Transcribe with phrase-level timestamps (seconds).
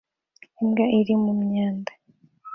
[0.61, 1.91] Imbwa iri mu myanda